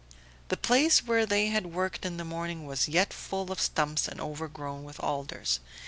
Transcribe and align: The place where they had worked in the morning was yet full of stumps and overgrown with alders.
The 0.47 0.57
place 0.57 1.05
where 1.05 1.27
they 1.27 1.49
had 1.49 1.67
worked 1.75 2.07
in 2.07 2.17
the 2.17 2.25
morning 2.25 2.65
was 2.65 2.89
yet 2.89 3.13
full 3.13 3.51
of 3.51 3.61
stumps 3.61 4.07
and 4.07 4.19
overgrown 4.19 4.83
with 4.83 4.99
alders. 4.99 5.59